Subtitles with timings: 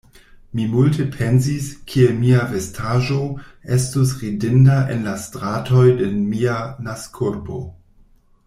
[0.59, 3.19] Mi multe pensis, kiel mia vestaĵo
[3.77, 7.61] estus ridinda en la stratoj de mia naskurbo.